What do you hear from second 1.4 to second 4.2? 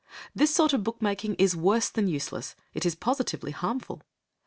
worse than useless, it is positively harmful.